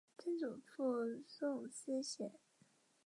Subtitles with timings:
[0.17, 2.33] 曾祖父宋思贤。